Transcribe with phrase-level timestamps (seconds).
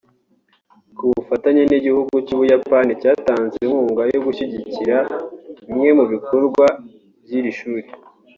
[0.95, 4.97] ku bufatanye n’igihugu cy’Ubuyapani cyatanze inkurnga yo gushyigikira
[5.65, 6.65] bimwe mu bikorwa
[7.23, 7.89] by’iri shuri